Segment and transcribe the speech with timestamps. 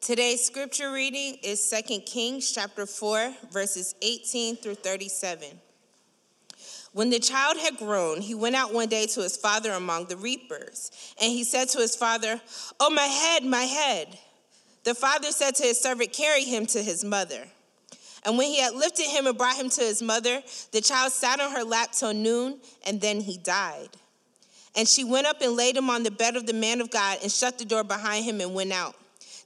[0.00, 5.48] Today's scripture reading is 2 Kings chapter 4, verses 18 through 37.
[6.92, 10.16] When the child had grown, he went out one day to his father among the
[10.16, 12.40] reapers, and he said to his father,
[12.78, 14.16] Oh, my head, my head.
[14.84, 17.44] The father said to his servant, Carry him to his mother.
[18.24, 21.40] And when he had lifted him and brought him to his mother, the child sat
[21.40, 23.90] on her lap till noon, and then he died.
[24.76, 27.18] And she went up and laid him on the bed of the man of God
[27.20, 28.94] and shut the door behind him and went out.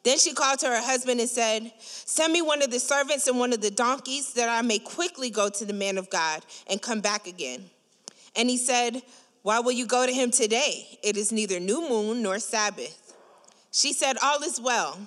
[0.05, 3.39] Then she called to her husband and said, Send me one of the servants and
[3.39, 6.83] one of the donkeys, that I may quickly go to the man of God and
[6.83, 7.71] come back again.
[8.35, 9.03] And he said,
[9.43, 10.99] Why will you go to him today?
[11.03, 12.99] It is neither new moon nor Sabbath.
[13.71, 14.99] She said, All is well.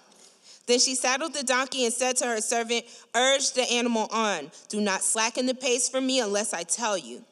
[0.68, 2.86] Then she saddled the donkey and said to her servant,
[3.16, 4.50] Urge the animal on.
[4.70, 7.24] Do not slacken the pace for me unless I tell you.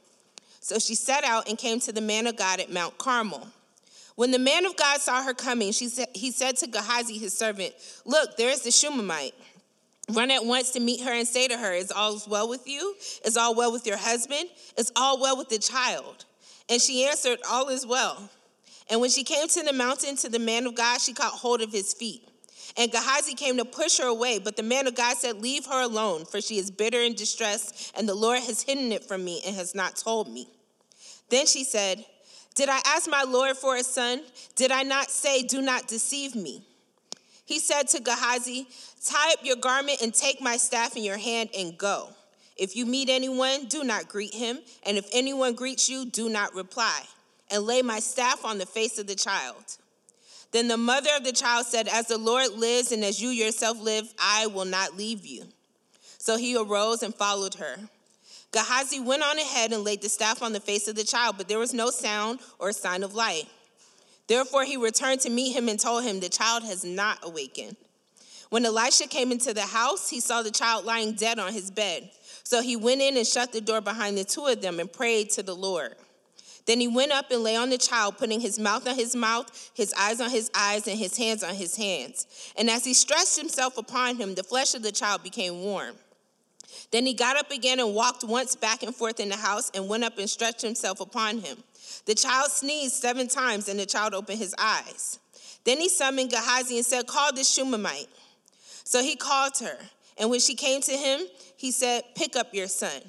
[0.59, 3.47] So she set out and came to the man of God at Mount Carmel.
[4.15, 7.35] When the man of God saw her coming, she said, he said to Gehazi, his
[7.35, 7.73] servant,
[8.05, 9.33] Look, there is the Shunammite.
[10.11, 12.95] Run at once to meet her and say to her, Is all well with you?
[13.25, 14.49] Is all well with your husband?
[14.77, 16.25] Is all well with the child?
[16.69, 18.29] And she answered, All is well.
[18.89, 21.61] And when she came to the mountain to the man of God, she caught hold
[21.61, 22.27] of his feet.
[22.75, 25.81] And Gehazi came to push her away, but the man of God said, Leave her
[25.81, 29.41] alone, for she is bitter and distressed, and the Lord has hidden it from me
[29.45, 30.47] and has not told me.
[31.29, 32.03] Then she said,
[32.55, 34.21] Did I ask my Lord for a son?
[34.55, 36.63] Did I not say, Do not deceive me?
[37.45, 38.67] He said to Gehazi,
[39.05, 42.09] Tie up your garment and take my staff in your hand and go.
[42.55, 46.53] If you meet anyone, do not greet him, and if anyone greets you, do not
[46.53, 47.01] reply,
[47.49, 49.77] and lay my staff on the face of the child.
[50.51, 53.81] Then the mother of the child said, As the Lord lives and as you yourself
[53.81, 55.45] live, I will not leave you.
[56.19, 57.77] So he arose and followed her.
[58.53, 61.47] Gehazi went on ahead and laid the staff on the face of the child, but
[61.47, 63.49] there was no sound or sign of life.
[64.27, 67.75] Therefore he returned to meet him and told him, The child has not awakened.
[68.49, 72.11] When Elisha came into the house, he saw the child lying dead on his bed.
[72.43, 75.31] So he went in and shut the door behind the two of them and prayed
[75.31, 75.95] to the Lord.
[76.65, 79.71] Then he went up and lay on the child, putting his mouth on his mouth,
[79.73, 82.27] his eyes on his eyes, and his hands on his hands.
[82.55, 85.95] And as he stretched himself upon him, the flesh of the child became warm.
[86.93, 89.89] Then he got up again and walked once back and forth in the house and
[89.89, 91.57] went up and stretched himself upon him.
[92.05, 95.17] The child sneezed seven times, and the child opened his eyes.
[95.63, 98.09] Then he summoned Gehazi and said, Call this Shunammite.
[98.83, 99.75] So he called her,
[100.19, 101.21] and when she came to him,
[101.57, 103.01] he said, Pick up your son.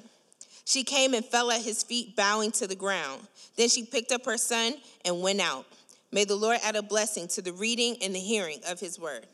[0.65, 3.21] She came and fell at his feet, bowing to the ground.
[3.55, 4.73] Then she picked up her son
[5.05, 5.67] and went out.
[6.11, 9.27] May the Lord add a blessing to the reading and the hearing of his word.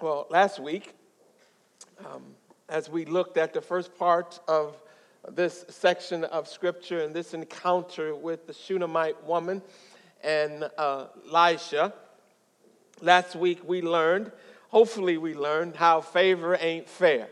[0.00, 0.94] Well, last week,
[2.06, 2.22] um,
[2.68, 4.78] as we looked at the first part of
[5.28, 9.62] this section of scripture and this encounter with the Shunammite woman
[10.22, 11.92] and uh, Elisha,
[13.00, 14.32] last week we learned,
[14.68, 17.28] hopefully, we learned how favor ain't fair.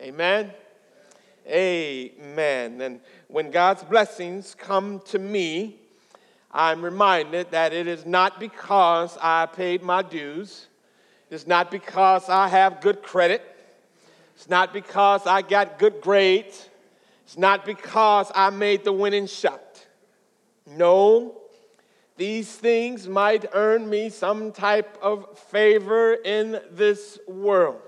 [0.00, 0.50] Amen?
[1.46, 2.80] Amen.
[2.80, 5.76] And when God's blessings come to me,
[6.52, 10.66] I'm reminded that it is not because I paid my dues,
[11.30, 13.49] it's not because I have good credit,
[14.40, 16.70] it's not because I got good grades,
[17.26, 19.86] it's not because I made the winning shot.
[20.66, 21.42] No,
[22.16, 27.82] these things might earn me some type of favor in this world.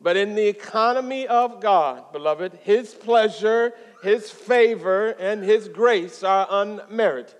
[0.00, 6.48] But in the economy of God, beloved, His pleasure, His favor, and His grace are
[6.50, 7.36] unmerited.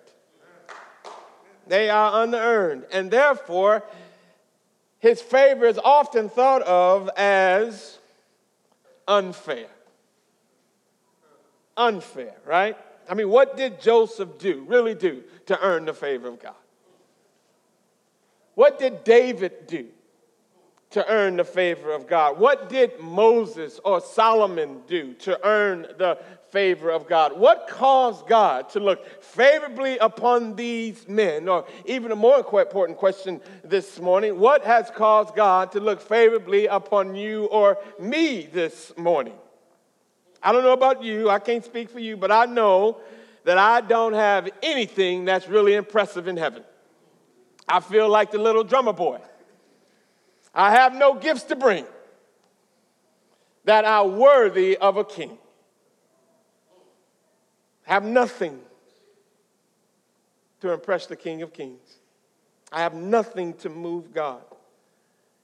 [1.66, 2.84] They are unearned.
[2.92, 3.82] And therefore,
[5.00, 7.98] His favor is often thought of as
[9.06, 9.68] unfair.
[11.76, 12.76] Unfair, right?
[13.08, 16.54] I mean, what did Joseph do, really do, to earn the favor of God?
[18.54, 19.88] What did David do
[20.94, 22.38] to earn the favor of God?
[22.38, 26.18] What did Moses or Solomon do to earn the
[26.50, 27.36] favor of God?
[27.36, 31.48] What caused God to look favorably upon these men?
[31.48, 36.66] Or even a more important question this morning what has caused God to look favorably
[36.66, 39.34] upon you or me this morning?
[40.44, 43.00] I don't know about you, I can't speak for you, but I know
[43.42, 46.62] that I don't have anything that's really impressive in heaven.
[47.66, 49.18] I feel like the little drummer boy.
[50.54, 51.86] I have no gifts to bring
[53.64, 55.38] that are worthy of a king.
[57.84, 58.60] Have nothing
[60.60, 61.98] to impress the King of Kings.
[62.72, 64.42] I have nothing to move God.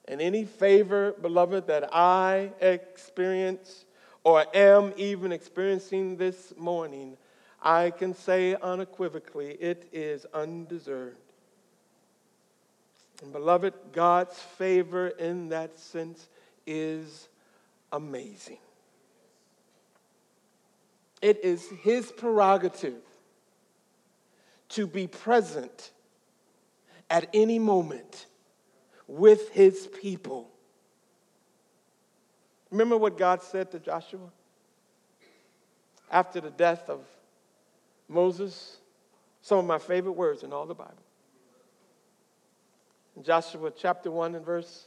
[0.07, 3.85] And any favor, beloved, that I experience
[4.25, 7.17] or am even experiencing this morning,
[7.63, 11.30] I can say unequivocally it is undeserved.
[13.23, 16.29] And beloved, God's favor in that sense
[16.67, 17.29] is
[17.93, 18.59] amazing.
[21.21, 23.03] It is his prerogative
[24.71, 25.91] to be present
[27.11, 28.27] at any moment
[29.07, 30.49] with his people.
[32.71, 34.31] Remember what God said to Joshua
[36.11, 37.05] after the death of
[38.09, 38.79] Moses?
[39.43, 40.95] Some of my favorite words in all the Bible.
[43.23, 44.85] Joshua chapter 1 and verse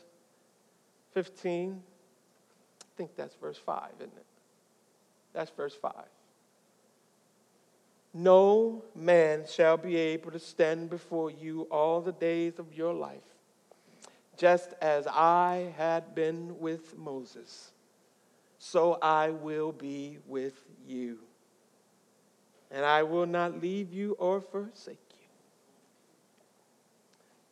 [1.13, 1.81] 15,
[2.81, 4.25] I think that's verse 5, isn't it?
[5.33, 5.93] That's verse 5.
[8.13, 13.23] No man shall be able to stand before you all the days of your life,
[14.37, 17.71] just as I had been with Moses,
[18.59, 21.19] so I will be with you.
[22.71, 25.12] And I will not leave you or forsake you.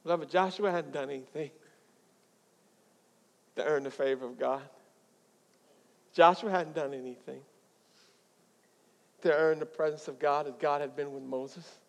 [0.03, 1.51] Beloved, Joshua hadn't done anything
[3.56, 4.63] to earn the favor of God.
[6.13, 7.42] Joshua hadn't done anything
[9.21, 11.80] to earn the presence of God as God had been with Moses.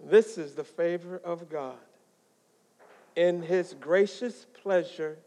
[0.00, 1.78] This is the favor of God
[3.16, 5.18] in his gracious pleasure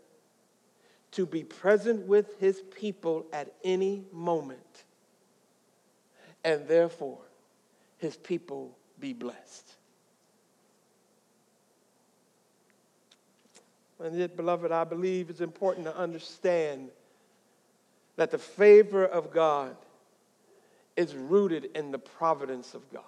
[1.11, 4.83] to be present with his people at any moment,
[6.43, 7.19] and therefore
[7.97, 9.76] his people be blessed.
[14.03, 16.89] And yet, beloved, I believe it's important to understand
[18.15, 19.75] that the favor of God
[20.95, 23.03] is rooted in the providence of God.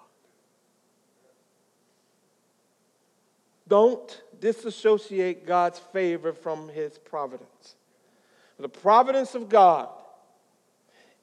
[3.68, 7.76] Don't disassociate God's favor from his providence.
[8.58, 9.88] The providence of God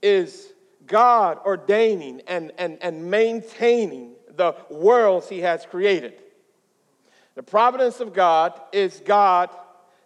[0.01, 0.53] is
[0.85, 6.13] God ordaining and, and, and maintaining the worlds he has created.
[7.38, 9.51] The providence of God is God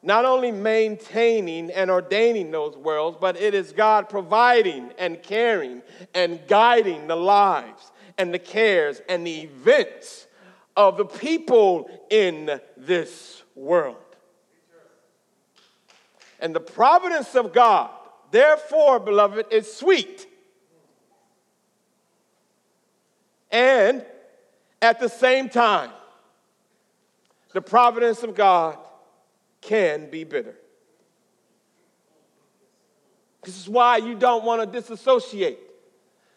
[0.04, 5.82] not only maintaining and ordaining those worlds, but it is God providing and caring
[6.14, 10.28] and guiding the lives and the cares and the events
[10.76, 13.96] of the people in this world.
[16.42, 17.92] And the providence of God,
[18.32, 20.28] therefore, beloved, is sweet.
[23.50, 24.04] And
[24.82, 25.92] at the same time,
[27.54, 28.78] the providence of God
[29.62, 30.56] can be bitter.
[33.44, 35.60] This is why you don't want to disassociate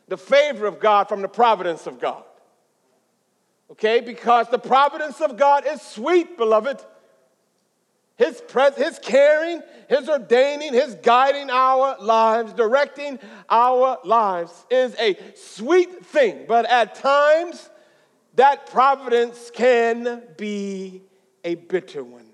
[0.08, 2.25] the favor of God from the providence of God.
[3.70, 4.00] Okay?
[4.00, 6.82] Because the providence of God is sweet, beloved.
[8.17, 13.19] His, pres- his caring, His ordaining, His guiding our lives, directing
[13.50, 16.44] our lives is a sweet thing.
[16.46, 17.69] But at times,
[18.36, 21.02] that providence can be
[21.44, 22.26] a bitter one.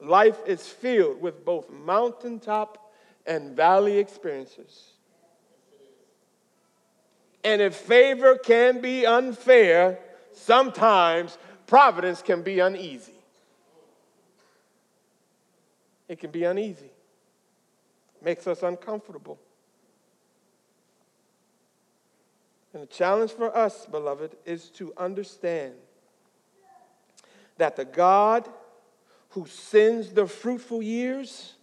[0.00, 2.92] Life is filled with both mountaintop
[3.26, 4.90] and valley experiences.
[7.42, 9.98] And if favor can be unfair,
[10.32, 13.12] sometimes providence can be uneasy.
[16.08, 16.90] It can be uneasy,
[18.22, 19.38] makes us uncomfortable.
[22.74, 25.74] And the challenge for us, beloved, is to understand
[27.56, 28.48] that the God
[29.30, 31.54] who sends the fruitful years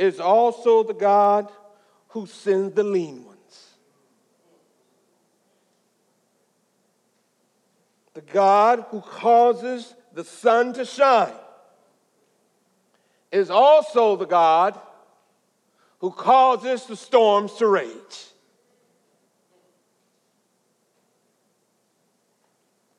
[0.00, 1.52] is also the God
[2.08, 3.68] who sends the lean ones.
[8.14, 11.32] The God who causes the sun to shine
[13.30, 14.78] is also the God
[16.00, 18.31] who causes the storms to rage.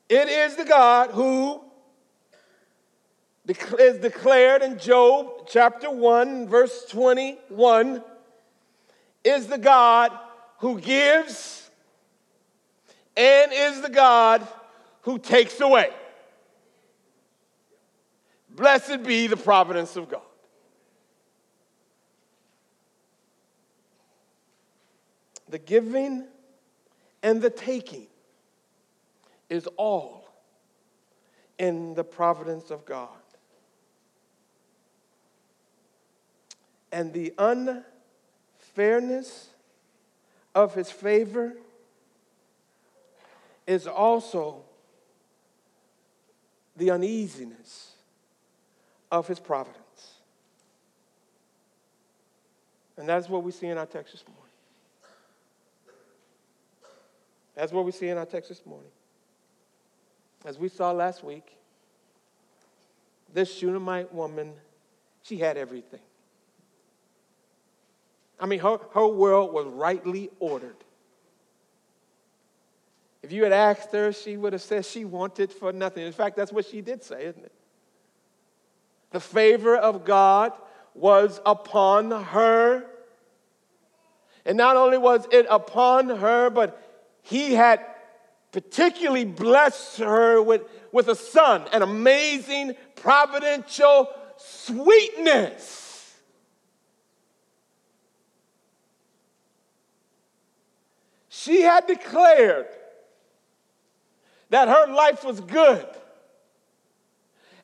[0.08, 1.62] It is the God who
[3.78, 8.02] is declared in Job chapter 1, verse 21,
[9.22, 10.12] is the God
[10.58, 11.70] who gives
[13.16, 14.46] and is the God
[15.02, 15.90] who takes away.
[18.50, 20.20] Blessed be the providence of God.
[25.48, 26.26] The giving
[27.22, 28.06] and the taking
[29.48, 30.28] is all
[31.58, 33.08] in the providence of God.
[36.94, 37.34] and the
[38.76, 39.48] unfairness
[40.54, 41.54] of his favor
[43.66, 44.62] is also
[46.76, 47.96] the uneasiness
[49.10, 49.80] of his providence.
[52.96, 54.44] And that's what we see in our text this morning.
[57.56, 58.90] That's what we see in our text this morning.
[60.44, 61.56] As we saw last week,
[63.32, 64.52] this Shunammite woman,
[65.22, 66.00] she had everything.
[68.38, 70.76] I mean, her, her world was rightly ordered.
[73.22, 76.04] If you had asked her, she would have said she wanted for nothing.
[76.04, 77.52] In fact, that's what she did say, isn't it?
[79.12, 80.52] The favor of God
[80.92, 82.84] was upon her.
[84.44, 86.80] And not only was it upon her, but
[87.22, 87.80] he had
[88.54, 96.14] particularly blessed her with, with a son, an amazing providential sweetness.
[101.28, 102.68] She had declared
[104.50, 105.88] that her life was good.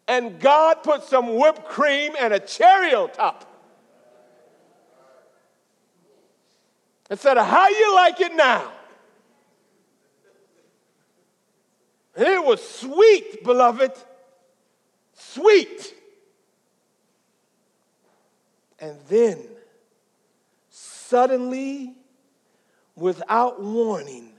[0.09, 3.47] And God put some whipped cream and a cherry on top.
[7.09, 8.73] And said, How you like it now?
[12.10, 13.93] And it was sweet, beloved.
[15.15, 15.95] Sweet.
[18.79, 19.39] And then,
[20.71, 21.95] suddenly,
[22.97, 24.33] without warning,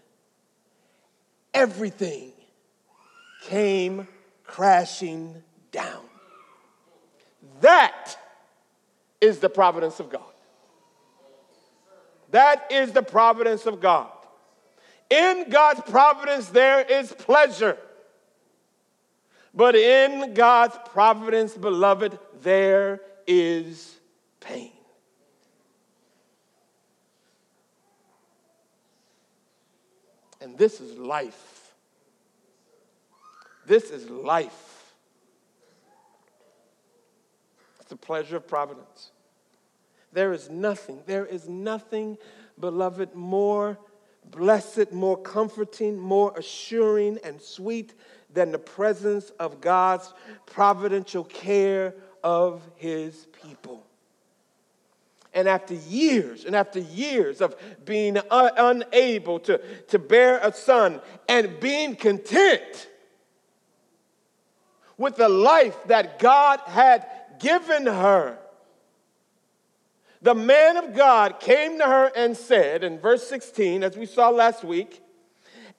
[1.53, 2.31] everything
[3.43, 4.07] came
[4.43, 6.03] crashing down.
[7.61, 8.17] That
[9.19, 10.23] is the providence of God.
[12.31, 14.11] That is the providence of God.
[15.12, 17.77] In God's providence, there is pleasure.
[19.53, 24.00] But in God's providence, beloved, there is
[24.39, 24.72] pain.
[30.39, 31.74] And this is life.
[33.68, 34.94] This is life.
[37.82, 39.12] It's the pleasure of providence.
[40.13, 42.18] There is nothing, there is nothing,
[42.58, 43.77] beloved, more
[44.29, 47.93] blessed, more comforting, more assuring, and sweet
[48.33, 50.13] than the presence of God's
[50.45, 53.85] providential care of his people.
[55.33, 61.01] And after years and after years of being un- unable to, to bear a son
[61.29, 62.89] and being content
[64.97, 67.07] with the life that God had
[67.39, 68.37] given her,
[70.21, 74.29] the man of God came to her and said, in verse 16, as we saw
[74.29, 75.01] last week,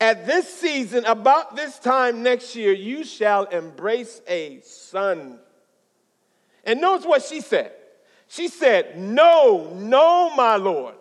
[0.01, 5.39] at this season, about this time next year, you shall embrace a son.
[6.65, 7.73] And notice what she said.
[8.27, 10.97] She said, No, no, my Lord.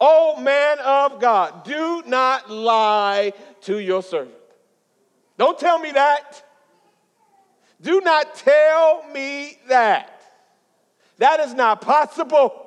[0.00, 4.34] O man of God, do not lie to your servant.
[5.38, 6.42] Don't tell me that.
[7.80, 10.20] Do not tell me that.
[11.18, 12.61] That is not possible.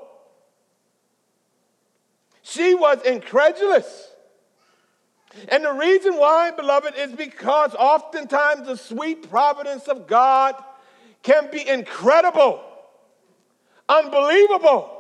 [2.48, 4.12] She was incredulous.
[5.50, 10.54] And the reason why, beloved, is because oftentimes the sweet providence of God
[11.24, 12.64] can be incredible,
[13.90, 14.92] unbelievable.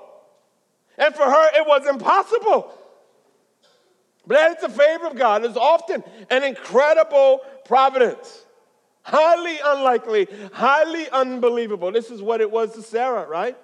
[0.98, 2.74] And for her, it was impossible.
[4.26, 5.46] But that is the favor of God.
[5.46, 8.44] It's often an incredible providence.
[9.04, 11.92] Highly unlikely, highly unbelievable.
[11.92, 13.56] This is what it was to Sarah, right?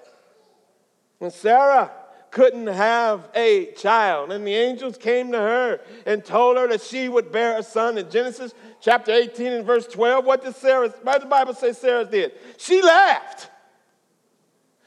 [1.18, 1.92] When Sarah
[2.32, 4.32] couldn't have a child.
[4.32, 7.98] And the angels came to her and told her that she would bear a son.
[7.98, 11.74] In Genesis chapter 18 and verse 12, what did Sarah, what did the Bible say
[11.74, 12.32] Sarah did?
[12.58, 13.50] She laughed.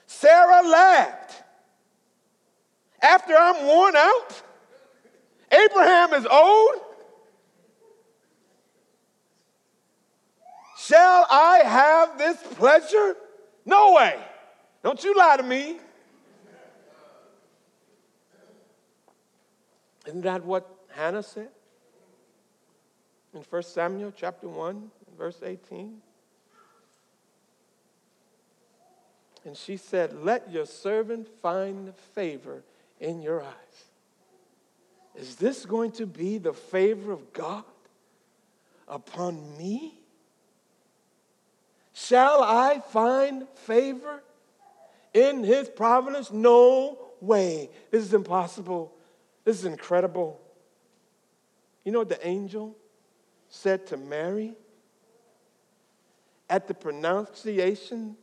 [0.06, 1.42] Sarah laughed.
[3.02, 4.42] After I'm worn out,
[5.52, 6.80] Abraham is old.
[10.78, 13.16] Shall I have this pleasure?
[13.66, 14.18] No way.
[14.82, 15.78] Don't you lie to me.
[20.06, 21.48] Isn't that what Hannah said?
[23.34, 26.00] In 1 Samuel chapter 1, verse 18.
[29.44, 32.62] And she said, Let your servant find favor
[33.00, 33.84] in your eyes.
[35.14, 37.64] Is this going to be the favor of God
[38.88, 39.98] upon me?
[41.92, 44.22] Shall I find favor
[45.12, 46.32] in his providence?
[46.32, 47.70] No way.
[47.90, 48.93] This is impossible.
[49.44, 50.40] This is incredible.
[51.84, 52.74] You know what the angel
[53.48, 54.54] said to Mary?
[56.48, 58.16] At the pronunciation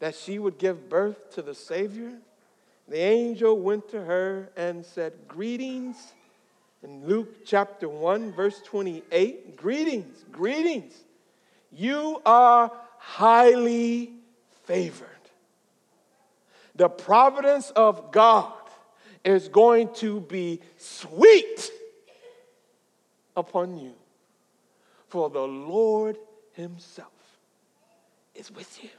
[0.00, 2.12] that she would give birth to the Savior,
[2.88, 5.96] the angel went to her and said, Greetings.
[6.82, 10.92] In Luke chapter 1, verse 28, greetings, greetings.
[11.72, 14.12] You are highly
[14.64, 15.08] favored.
[16.74, 18.52] The providence of God
[19.24, 21.70] is going to be sweet
[23.36, 23.94] upon you.
[25.08, 26.16] for the Lord
[26.54, 27.08] Himself
[28.34, 28.90] is with you.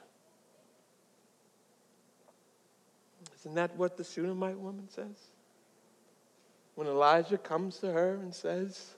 [3.39, 5.17] Isn't that what the Shunammite woman says?
[6.75, 8.95] When Elijah comes to her and says,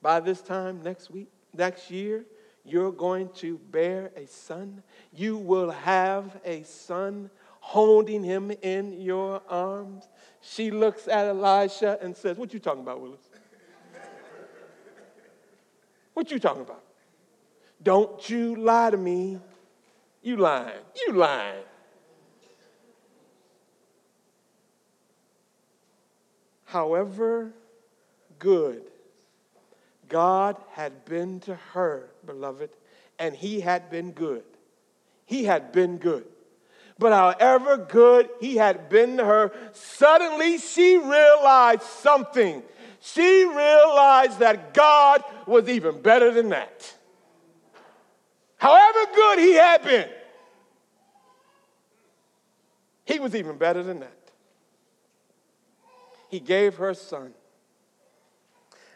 [0.00, 2.24] By this time next week, next year,
[2.64, 4.82] you're going to bear a son.
[5.12, 7.30] You will have a son
[7.60, 10.08] holding him in your arms.
[10.40, 13.20] She looks at Elisha and says, What you talking about, Willis?
[16.14, 16.82] What you talking about?
[17.82, 19.38] Don't you lie to me.
[20.22, 20.80] You lying.
[21.06, 21.64] You lying.
[26.64, 27.52] However
[28.38, 28.82] good
[30.08, 32.70] God had been to her, beloved,
[33.18, 34.44] and he had been good.
[35.24, 36.26] He had been good.
[37.00, 42.62] But however good he had been to her, suddenly she realized something.
[43.00, 46.94] She realized that God was even better than that.
[48.58, 50.10] However good he had been,
[53.06, 54.30] he was even better than that.
[56.28, 57.32] He gave her son.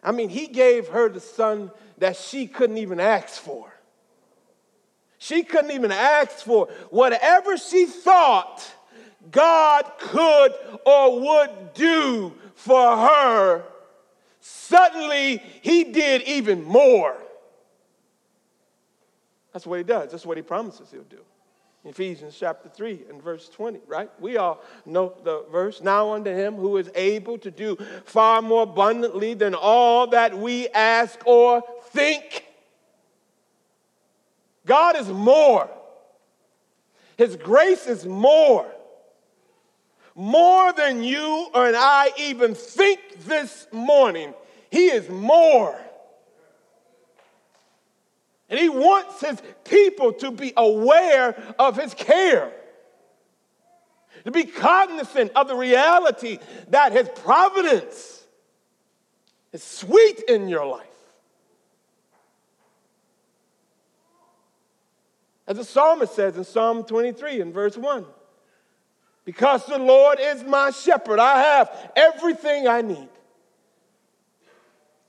[0.03, 3.74] I mean, he gave her the son that she couldn't even ask for.
[5.25, 8.63] She couldn't even ask for whatever she thought
[9.31, 10.53] God could
[10.85, 13.65] or would do for her.
[14.41, 17.17] Suddenly, he did even more.
[19.55, 20.11] That's what he does.
[20.11, 21.25] That's what he promises he'll do.
[21.87, 24.11] Ephesians chapter 3 and verse 20, right?
[24.21, 25.81] We all know the verse.
[25.81, 30.69] Now unto him who is able to do far more abundantly than all that we
[30.69, 31.63] ask or
[31.93, 32.45] think.
[34.67, 35.69] God is more.
[37.17, 38.67] His grace is more.
[40.15, 44.33] More than you and I even think this morning.
[44.71, 45.79] He is more.
[48.49, 52.53] And he wants his people to be aware of his care,
[54.25, 58.23] to be cognizant of the reality that his providence
[59.53, 60.94] is sweet in your life.
[65.47, 68.05] As the psalmist says in Psalm 23 in verse 1
[69.25, 73.09] Because the Lord is my shepherd, I have everything I need.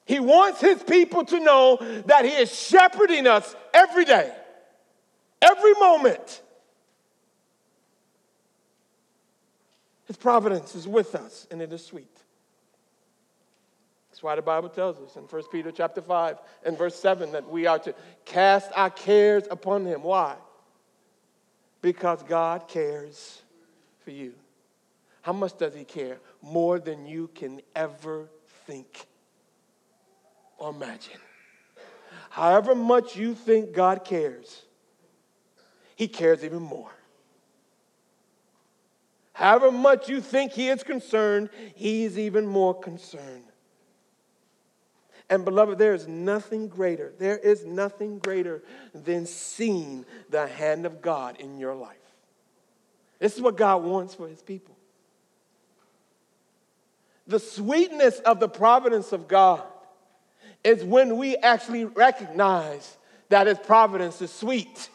[0.06, 4.32] He wants his people to know that he is shepherding us every day,
[5.42, 6.42] every moment.
[10.06, 12.15] His providence is with us, and it is sweet.
[14.26, 17.68] Why the Bible tells us in 1 Peter chapter 5 and verse 7 that we
[17.68, 17.94] are to
[18.26, 20.02] cast our cares upon him.
[20.02, 20.36] Why?
[21.84, 23.44] Because God cares
[24.04, 24.34] for you.
[25.22, 26.18] How much does he care?
[26.42, 28.28] More than you can ever
[28.66, 29.06] think
[30.58, 31.22] or imagine.
[32.32, 34.64] However much you think God cares,
[35.96, 36.90] He cares even more.
[39.34, 43.52] However much you think He is concerned, He's even more concerned.
[45.30, 51.02] And beloved, there is nothing greater, there is nothing greater than seeing the hand of
[51.02, 51.98] God in your life.
[53.20, 54.76] This is what God wants for His people.
[57.28, 59.64] The sweetness of the providence of God
[60.64, 62.98] is when we actually recognize
[63.30, 64.90] that His providence is sweet.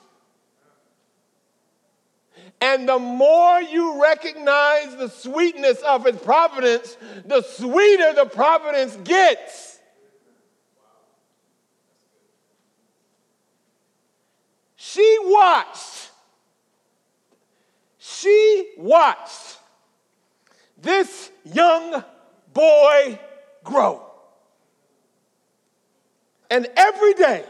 [2.61, 9.70] And the more you recognize the sweetness of His providence, the sweeter the providence gets.
[14.93, 16.11] She watched,
[17.97, 19.59] she watched
[20.77, 22.03] this young
[22.53, 23.21] boy
[23.63, 24.03] grow.
[26.51, 27.45] And every day,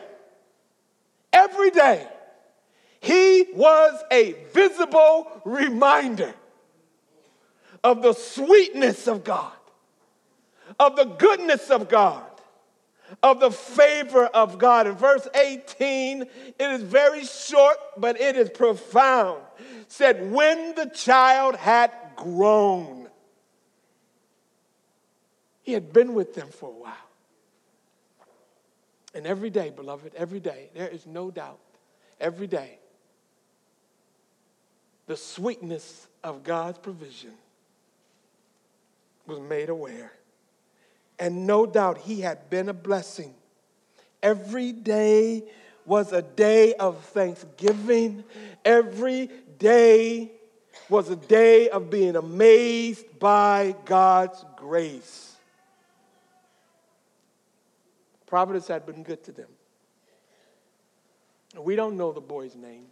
[1.33, 2.07] every day,
[3.01, 6.35] he was a visible reminder
[7.83, 9.53] of the sweetness of God,
[10.79, 12.30] of the goodness of God,
[13.23, 14.87] of the favor of God.
[14.87, 19.43] In verse 18, it is very short, but it is profound.
[19.59, 23.09] It said, When the child had grown,
[25.63, 26.95] he had been with them for a while.
[29.15, 31.59] And every day, beloved, every day, there is no doubt,
[32.21, 32.79] every day,
[35.07, 37.33] the sweetness of God's provision
[39.27, 40.13] was made aware.
[41.21, 43.35] And no doubt he had been a blessing.
[44.23, 45.45] Every day
[45.85, 48.25] was a day of thanksgiving.
[48.65, 49.29] Every
[49.59, 50.33] day
[50.89, 55.37] was a day of being amazed by God's grace.
[58.27, 59.49] Providence had been good to them.
[61.59, 62.87] We don't know the boy's name.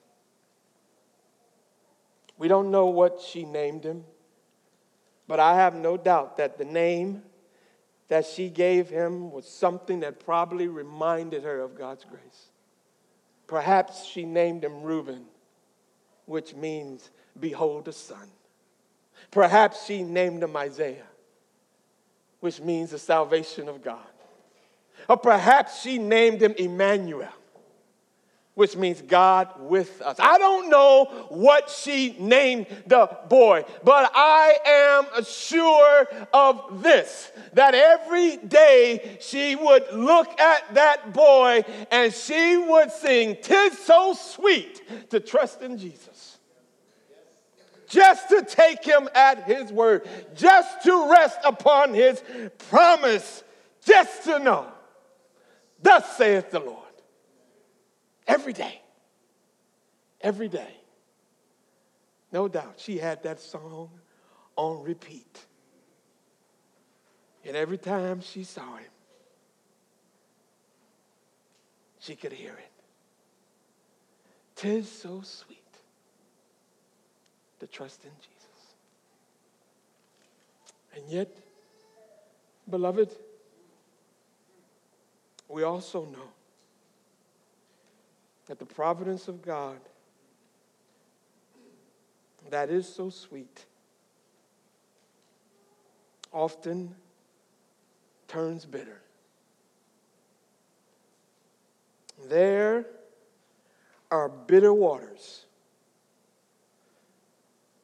[2.36, 4.04] We don't know what she named him.
[5.26, 7.22] But I have no doubt that the name
[8.08, 12.48] that she gave him was something that probably reminded her of God's grace.
[13.46, 15.24] Perhaps she named him Reuben,
[16.26, 18.28] which means, Behold a son.
[19.30, 21.06] Perhaps she named him Isaiah,
[22.40, 24.06] which means the salvation of God.
[25.08, 27.28] Or perhaps she named him Emmanuel,
[28.58, 30.16] which means God with us.
[30.18, 37.76] I don't know what she named the boy, but I am sure of this that
[37.76, 44.82] every day she would look at that boy and she would sing, Tis so sweet
[45.10, 46.38] to trust in Jesus.
[47.86, 52.20] Just to take him at his word, just to rest upon his
[52.68, 53.44] promise,
[53.84, 54.66] just to know,
[55.80, 56.87] thus saith the Lord.
[58.28, 58.82] Every day.
[60.20, 60.76] Every day.
[62.30, 63.88] No doubt she had that song
[64.54, 65.46] on repeat.
[67.44, 68.90] And every time she saw him,
[72.00, 72.70] she could hear it.
[74.56, 75.58] Tis so sweet
[77.60, 78.38] to trust in Jesus.
[80.94, 81.34] And yet,
[82.68, 83.10] beloved,
[85.48, 86.28] we also know
[88.48, 89.78] that the providence of God
[92.50, 93.66] that is so sweet
[96.32, 96.94] often
[98.26, 99.00] turns bitter.
[102.28, 102.86] There
[104.10, 105.44] are bitter waters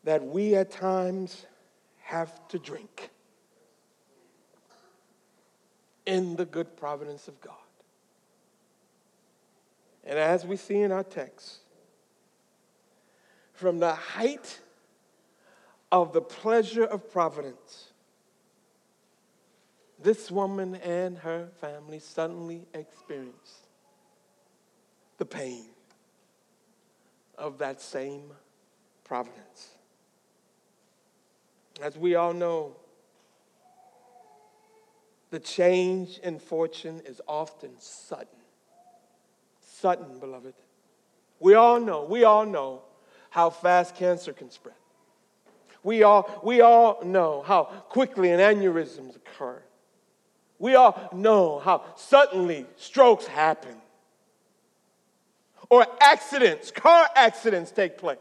[0.05, 1.47] that we at times
[2.03, 3.11] have to drink
[6.07, 7.64] in the good providence of God.
[10.05, 11.61] And as we see in our text,
[13.55, 14.61] from the height
[15.91, 17.93] of the pleasure of providence,
[20.03, 23.69] this woman and her family suddenly experienced
[25.17, 25.67] the pain
[27.39, 28.25] of that same
[29.05, 29.71] providence.
[31.81, 32.77] As we all know,
[35.31, 38.44] the change in fortune is often sudden
[39.75, 40.55] sudden, beloved.
[41.41, 42.83] We all know, we all know
[43.31, 44.77] how fast cancer can spread.
[45.83, 49.61] We all, we all know how quickly an aneurysms occur.
[50.59, 53.75] We all know how suddenly strokes happen.
[55.69, 58.19] Or accidents, car accidents take place.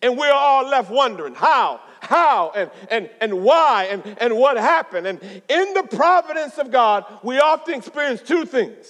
[0.00, 5.06] And we're all left wondering how, how, and, and, and why, and, and what happened.
[5.06, 8.86] And in the providence of God, we often experience two things.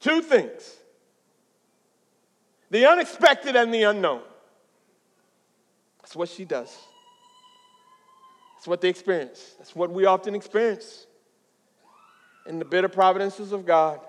[0.00, 0.76] Two things
[2.72, 4.22] the unexpected and the unknown.
[6.00, 6.74] That's what she does.
[8.56, 9.56] That's what they experience.
[9.58, 11.06] That's what we often experience
[12.46, 14.00] in the bitter providences of God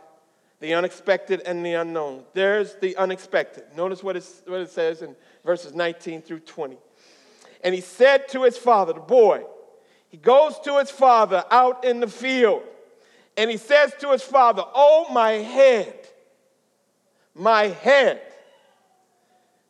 [0.61, 2.23] the unexpected and the unknown.
[2.33, 3.65] There's the unexpected.
[3.75, 6.77] Notice what, what it says in verses 19 through 20.
[7.65, 9.43] And he said to his father, the boy,
[10.07, 12.63] he goes to his father out in the field,
[13.35, 16.07] and he says to his father, Oh, my head,
[17.35, 18.21] my head.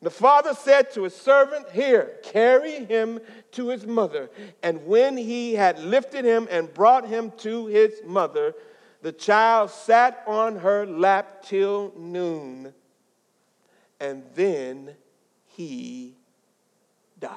[0.03, 3.21] The father said to his servant, Here, carry him
[3.53, 4.29] to his mother.
[4.61, 8.53] And when he had lifted him and brought him to his mother,
[9.01, 12.73] the child sat on her lap till noon,
[14.01, 14.93] and then
[15.45, 16.17] he
[17.17, 17.31] died.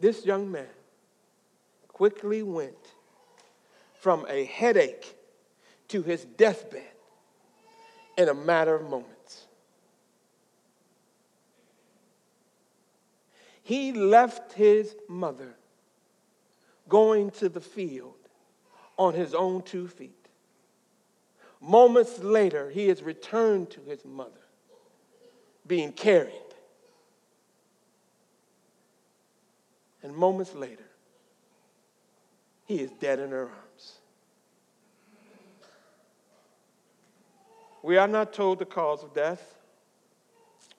[0.00, 0.66] This young man
[1.88, 2.92] quickly went
[3.94, 5.16] from a headache
[5.88, 6.97] to his deathbed
[8.18, 9.46] in a matter of moments.
[13.62, 15.54] He left his mother
[16.88, 18.14] going to the field
[18.96, 20.14] on his own two feet.
[21.60, 24.30] Moments later, he is returned to his mother,
[25.66, 26.32] being carried.
[30.02, 30.88] And moments later,
[32.66, 33.67] he is dead in her arms.
[37.88, 39.42] We are not told the cause of death.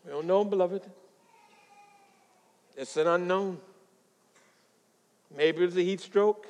[0.05, 0.83] We don't know, beloved.
[2.77, 3.57] It's an unknown.
[5.35, 6.45] Maybe it was a heat stroke.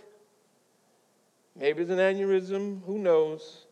[1.58, 2.84] Maybe it's an aneurysm.
[2.86, 3.68] Who knows?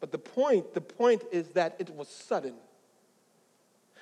[0.00, 2.56] But the point, the point is that it was sudden.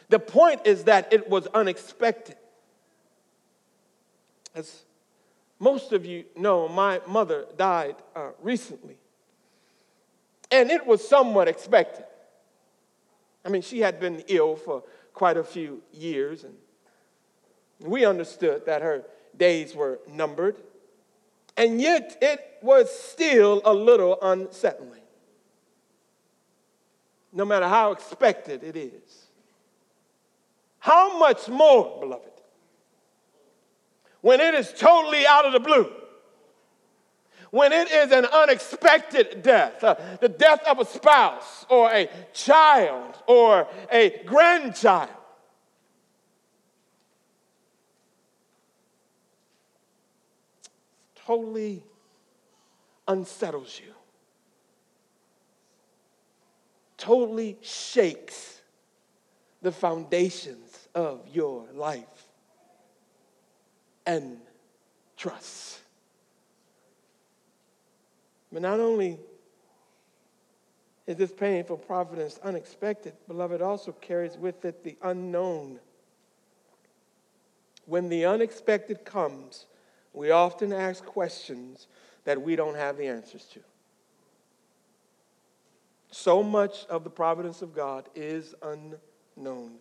[0.08, 2.38] The point is that it was unexpected.
[4.52, 4.82] As
[5.60, 8.96] most of you know, my mother died uh, recently.
[10.50, 12.04] And it was somewhat expected.
[13.44, 14.82] I mean, she had been ill for
[15.14, 16.54] quite a few years, and
[17.80, 19.04] we understood that her
[19.36, 20.56] days were numbered.
[21.56, 25.02] And yet, it was still a little unsettling,
[27.32, 29.26] no matter how expected it is.
[30.78, 32.30] How much more, beloved,
[34.20, 35.90] when it is totally out of the blue?
[37.50, 43.14] When it is an unexpected death, uh, the death of a spouse or a child
[43.26, 45.10] or a grandchild.
[51.26, 51.82] Totally
[53.06, 53.92] unsettles you,
[56.96, 58.62] totally shakes
[59.60, 62.28] the foundations of your life
[64.06, 64.38] and
[65.16, 65.77] trust.
[68.52, 69.18] But not only
[71.06, 75.80] is this painful providence unexpected, beloved, also carries with it the unknown.
[77.86, 79.66] When the unexpected comes,
[80.12, 81.86] we often ask questions
[82.24, 83.60] that we don't have the answers to.
[86.10, 89.76] So much of the providence of God is unknown.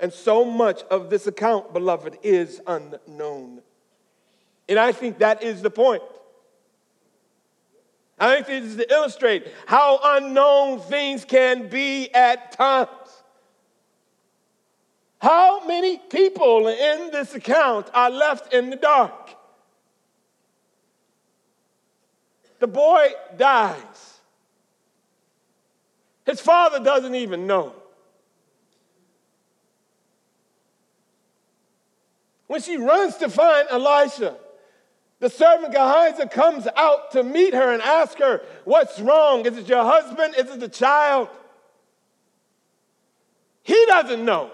[0.00, 3.62] And so much of this account, beloved, is unknown.
[4.68, 6.02] And I think that is the point.
[8.18, 12.88] I think this is to illustrate how unknown things can be at times.
[15.18, 19.30] How many people in this account are left in the dark?
[22.58, 24.20] The boy dies.
[26.24, 27.74] His father doesn't even know.
[32.46, 34.36] When she runs to find Elisha,
[35.26, 39.44] the servant Gehazi comes out to meet her and ask her, What's wrong?
[39.44, 40.36] Is it your husband?
[40.38, 41.28] Is it the child?
[43.64, 44.52] He doesn't know.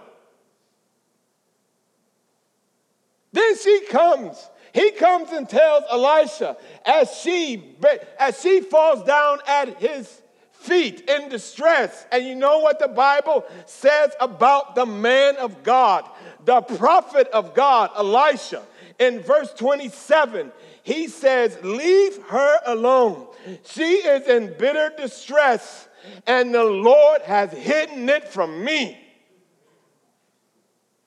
[3.32, 4.48] Then she comes.
[4.72, 6.56] He comes and tells Elisha
[6.86, 7.76] as she,
[8.18, 12.06] as she falls down at his feet in distress.
[12.10, 16.08] And you know what the Bible says about the man of God,
[16.46, 18.62] the prophet of God, Elisha?
[18.98, 20.52] In verse 27,
[20.82, 23.26] he says, Leave her alone.
[23.64, 25.88] She is in bitter distress,
[26.26, 28.98] and the Lord has hidden it from me.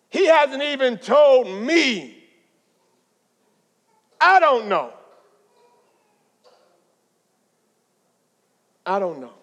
[0.09, 2.23] He hasn't even told me.
[4.19, 4.93] I don't know.
[8.85, 9.33] I don't know.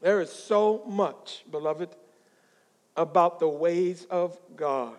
[0.00, 1.90] There is so much, beloved,
[2.96, 4.96] about the ways of God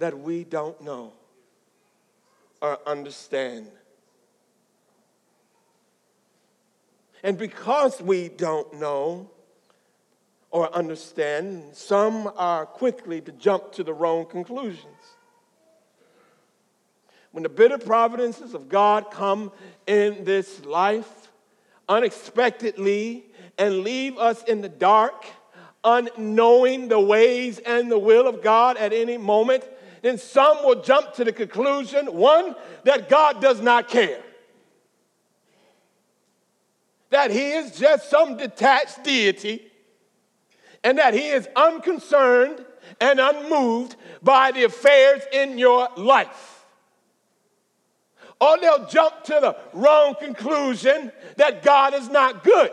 [0.00, 1.12] that we don't know
[2.60, 3.68] or understand.
[7.22, 9.30] And because we don't know
[10.50, 14.86] or understand, some are quickly to jump to the wrong conclusions.
[17.32, 19.52] When the bitter providences of God come
[19.86, 21.28] in this life
[21.88, 23.26] unexpectedly
[23.58, 25.26] and leave us in the dark,
[25.84, 29.64] unknowing the ways and the will of God at any moment,
[30.02, 34.22] then some will jump to the conclusion one, that God does not care.
[37.10, 39.70] That he is just some detached deity,
[40.82, 42.64] and that he is unconcerned
[43.00, 46.64] and unmoved by the affairs in your life.
[48.40, 52.72] Or they'll jump to the wrong conclusion that God is not good.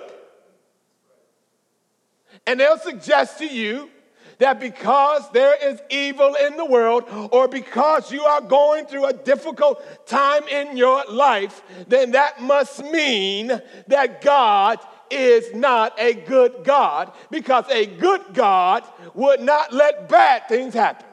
[2.46, 3.90] And they'll suggest to you
[4.39, 9.13] that because there is evil in the world or because you are going through a
[9.13, 16.63] difficult time in your life, then that must mean that God is not a good
[16.63, 21.06] God because a good God would not let bad things happen.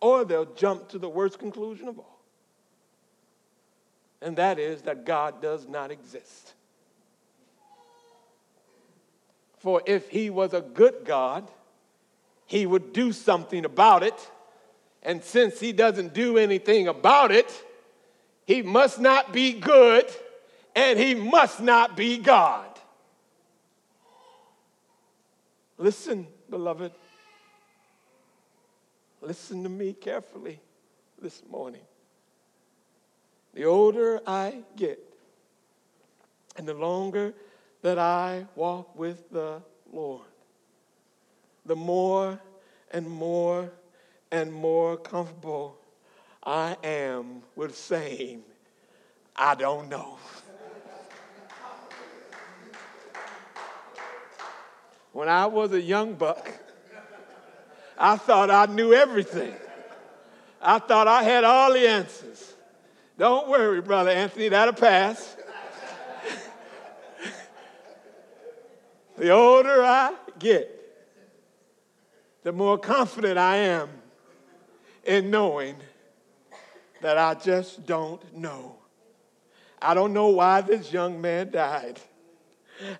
[0.00, 2.20] Or they'll jump to the worst conclusion of all,
[4.20, 6.55] and that is that God does not exist.
[9.66, 11.50] For if he was a good God,
[12.46, 14.30] he would do something about it.
[15.02, 17.52] And since he doesn't do anything about it,
[18.44, 20.08] he must not be good
[20.76, 22.78] and he must not be God.
[25.78, 26.92] Listen, beloved.
[29.20, 30.60] Listen to me carefully
[31.20, 31.82] this morning.
[33.52, 35.00] The older I get
[36.54, 37.34] and the longer
[37.86, 40.26] that I walk with the Lord,
[41.64, 42.40] the more
[42.90, 43.70] and more
[44.32, 45.78] and more comfortable
[46.42, 48.42] I am with saying
[49.36, 50.18] I don't know.
[55.12, 56.50] When I was a young buck,
[57.96, 59.54] I thought I knew everything.
[60.60, 62.54] I thought I had all the answers.
[63.16, 65.36] Don't worry, Brother Anthony, that'll pass.
[69.16, 70.72] The older I get,
[72.42, 73.88] the more confident I am
[75.04, 75.76] in knowing
[77.00, 78.76] that I just don't know.
[79.80, 82.00] I don't know why this young man died.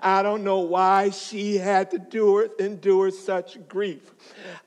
[0.00, 4.14] I don't know why she had to do it, endure such grief.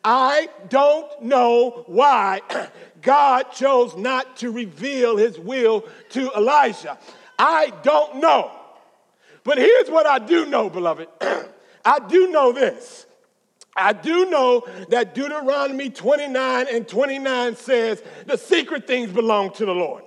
[0.03, 2.41] I don't know why
[3.01, 6.97] God chose not to reveal his will to Elijah.
[7.37, 8.51] I don't know.
[9.43, 11.07] But here's what I do know, beloved.
[11.85, 13.05] I do know this.
[13.75, 19.73] I do know that Deuteronomy 29 and 29 says the secret things belong to the
[19.73, 20.03] Lord.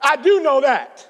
[0.00, 1.08] I do know that.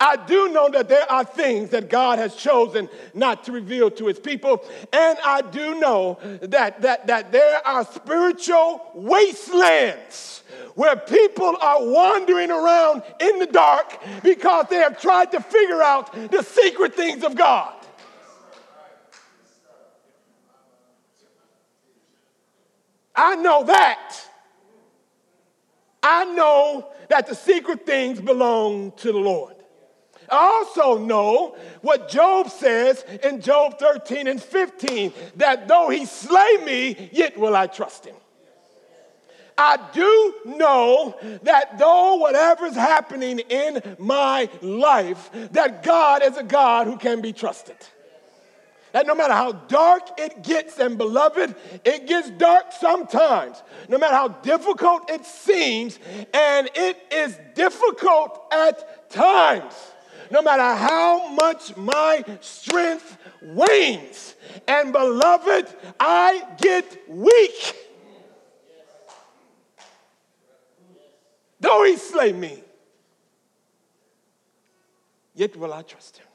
[0.00, 4.06] I do know that there are things that God has chosen not to reveal to
[4.06, 4.64] his people.
[4.92, 10.44] And I do know that, that, that there are spiritual wastelands
[10.76, 16.12] where people are wandering around in the dark because they have tried to figure out
[16.30, 17.74] the secret things of God.
[23.16, 24.14] I know that.
[26.04, 29.57] I know that the secret things belong to the Lord.
[30.30, 36.58] I also know what Job says in Job 13 and 15 that though he slay
[36.64, 38.16] me, yet will I trust him.
[39.56, 46.86] I do know that though whatever's happening in my life, that God is a God
[46.86, 47.76] who can be trusted.
[48.92, 53.62] That no matter how dark it gets, and beloved, it gets dark sometimes.
[53.88, 55.98] No matter how difficult it seems,
[56.32, 59.74] and it is difficult at times.
[60.30, 64.34] No matter how much my strength wanes,
[64.66, 67.76] and beloved, I get weak.
[71.60, 72.62] Though he slay me,
[75.34, 76.26] yet will I trust him.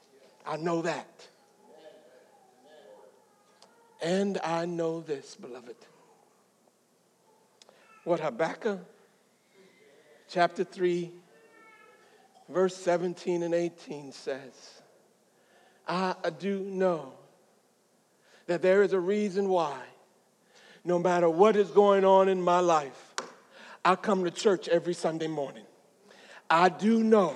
[0.45, 1.27] I know that.
[4.01, 5.77] And I know this, beloved.
[8.03, 8.79] What Habakkuk
[10.27, 11.09] chapter 3,
[12.49, 14.81] verse 17 and 18 says.
[15.87, 17.13] I do know
[18.47, 19.77] that there is a reason why,
[20.85, 23.13] no matter what is going on in my life,
[23.83, 25.65] I come to church every Sunday morning.
[26.49, 27.35] I do know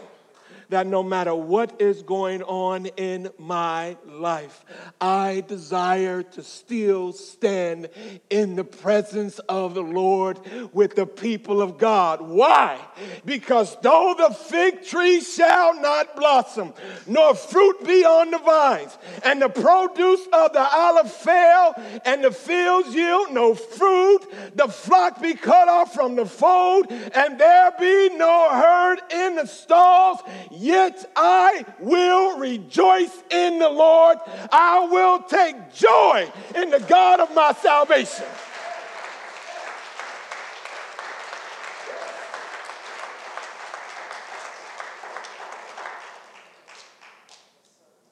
[0.70, 4.66] that no matter what is going on in my life,
[5.00, 7.90] I desire to still stand
[8.30, 10.40] in the presence of the Lord
[10.74, 12.22] with the people of God.
[12.22, 12.80] Why?
[13.26, 16.74] Because though the fig tree shall not blossom,
[17.06, 21.74] nor fruit be on the vines, and the produce of the olive fail,
[22.06, 24.26] and the fields yield no fruit,
[24.56, 29.46] the flock be cut off from the fold, and there be no herd in the
[29.46, 30.20] stalls,
[30.60, 34.18] Yet I will rejoice in the Lord.
[34.52, 38.26] I will take joy in the God of my salvation.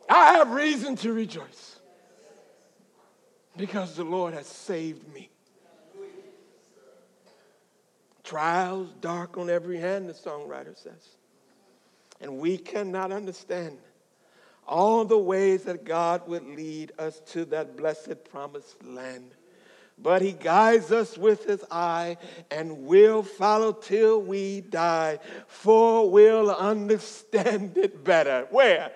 [0.07, 1.79] I have reason to rejoice
[3.57, 5.29] because the Lord has saved me.
[8.23, 11.15] Trials dark on every hand, the songwriter says.
[12.21, 13.77] And we cannot understand
[14.67, 19.31] all the ways that God would lead us to that blessed promised land.
[19.97, 22.17] But he guides us with his eye
[22.51, 28.47] and will follow till we die, for we'll understand it better.
[28.49, 28.91] Where?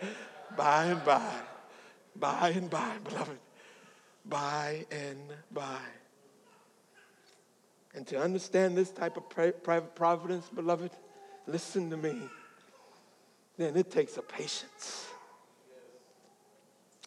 [0.58, 1.32] By and by.
[2.16, 3.40] By and by, beloved.
[4.26, 5.22] By and
[5.52, 5.80] by.
[7.96, 10.92] And to understand this type of private providence, beloved,
[11.48, 12.30] listen to me
[13.60, 15.10] then it takes a patience.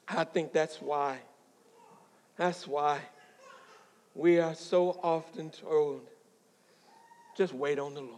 [0.06, 1.18] I think that's why.
[2.36, 3.00] That's why
[4.14, 6.02] we are so often told
[7.38, 8.12] just wait on the Lord.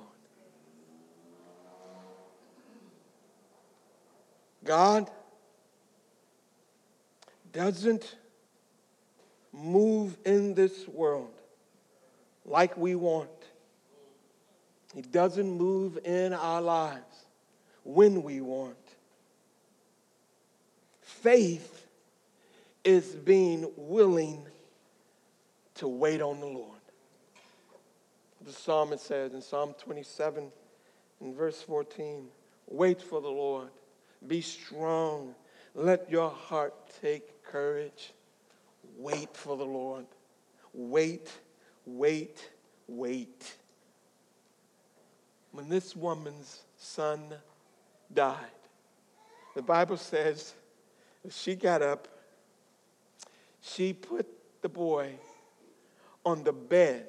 [4.65, 5.09] God
[7.53, 8.17] doesn't
[9.53, 11.31] move in this world
[12.45, 13.31] like we want.
[14.93, 17.14] He doesn't move in our lives
[17.85, 18.77] when we want.
[21.01, 21.87] Faith
[22.83, 24.45] is being willing
[25.77, 26.71] to wait on the Lord.
[28.45, 30.51] The psalmist says in Psalm 27
[31.21, 32.27] in verse 14,
[32.69, 33.69] Wait for the Lord.
[34.27, 35.35] Be strong.
[35.75, 38.13] Let your heart take courage.
[38.97, 40.07] Wait for the Lord.
[40.73, 41.31] Wait,
[41.87, 42.51] wait,
[42.87, 43.55] wait.
[45.53, 47.21] When this woman's son
[48.13, 48.37] died,
[49.55, 50.55] the Bible says
[51.31, 52.09] she got up,
[53.61, 54.27] she put
[54.63, 55.15] the boy
[56.25, 57.07] on the bed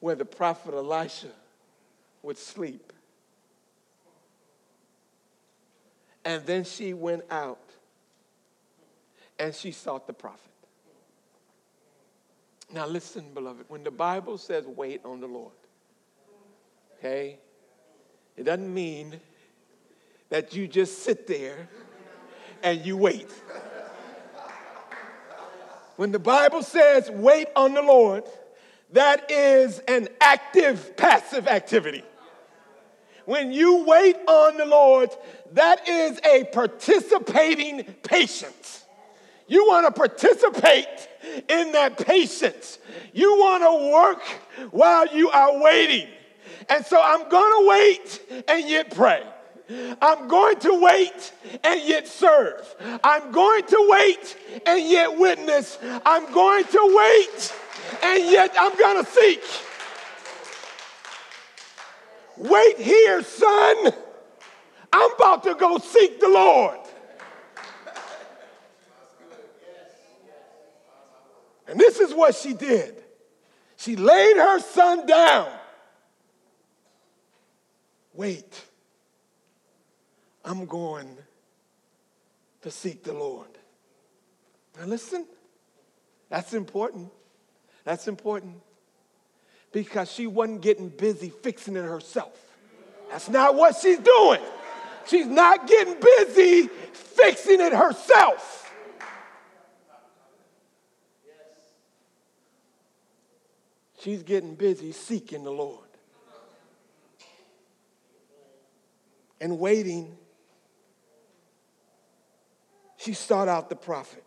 [0.00, 1.32] where the prophet Elisha
[2.22, 2.92] would sleep.
[6.24, 7.58] And then she went out
[9.38, 10.40] and she sought the prophet.
[12.72, 15.52] Now, listen, beloved, when the Bible says wait on the Lord,
[16.98, 17.38] okay,
[18.36, 19.20] it doesn't mean
[20.30, 21.68] that you just sit there
[22.62, 23.28] and you wait.
[25.96, 28.24] When the Bible says wait on the Lord,
[28.92, 32.02] that is an active, passive activity.
[33.26, 35.10] When you wait on the Lord,
[35.52, 38.84] that is a participating patience.
[39.46, 41.08] You want to participate
[41.48, 42.78] in that patience.
[43.12, 44.22] You want to work
[44.72, 46.08] while you are waiting.
[46.68, 49.22] And so I'm going to wait and yet pray.
[50.02, 52.74] I'm going to wait and yet serve.
[53.02, 54.36] I'm going to wait
[54.66, 55.78] and yet witness.
[56.04, 57.54] I'm going to wait
[58.02, 59.42] and yet I'm going to seek.
[62.36, 63.92] Wait here, son.
[64.92, 66.78] I'm about to go seek the Lord.
[71.66, 73.02] And this is what she did.
[73.76, 75.50] She laid her son down.
[78.14, 78.64] Wait.
[80.44, 81.16] I'm going
[82.62, 83.48] to seek the Lord.
[84.78, 85.26] Now, listen,
[86.28, 87.10] that's important.
[87.84, 88.56] That's important
[89.72, 92.38] because she wasn't getting busy fixing it herself.
[93.10, 94.40] That's not what she's doing.
[95.06, 98.72] She's not getting busy fixing it herself.
[104.00, 105.83] She's getting busy seeking the Lord
[109.40, 110.16] and waiting
[113.04, 114.24] she sought out the prophet.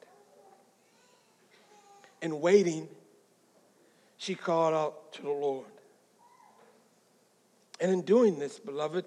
[2.21, 2.87] And waiting,
[4.17, 5.65] she called out to the Lord.
[7.79, 9.05] And in doing this, beloved,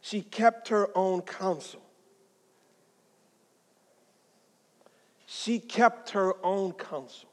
[0.00, 1.82] she kept her own counsel.
[5.26, 7.28] She kept her own counsel.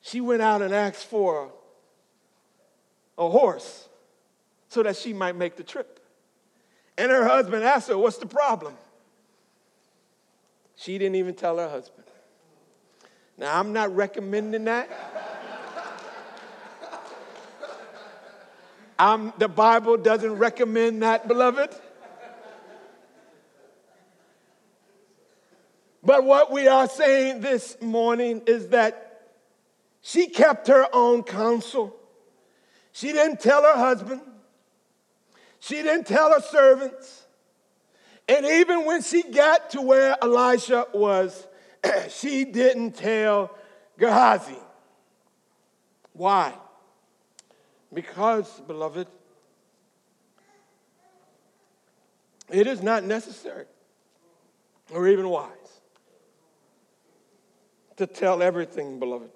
[0.00, 1.52] She went out and asked for
[3.18, 3.87] a horse
[4.68, 6.00] so that she might make the trip.
[6.96, 8.74] And her husband asked her, What's the problem?
[10.76, 12.04] She didn't even tell her husband.
[13.36, 14.88] Now, I'm not recommending that.
[18.98, 21.70] I'm, the Bible doesn't recommend that, beloved.
[26.02, 29.28] But what we are saying this morning is that
[30.00, 31.94] she kept her own counsel.
[32.92, 34.22] She didn't tell her husband.
[35.60, 37.26] She didn't tell her servants.
[38.28, 41.46] And even when she got to where Elisha was,
[42.10, 43.50] she didn't tell
[43.98, 44.58] Gehazi.
[46.12, 46.52] Why?
[47.92, 49.06] Because, beloved,
[52.50, 53.66] it is not necessary
[54.92, 55.52] or even wise
[57.96, 59.30] to tell everything, beloved.